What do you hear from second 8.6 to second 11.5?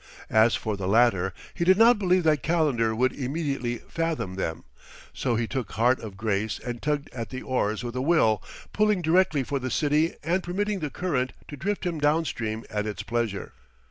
pulling directly for the city and permitting the current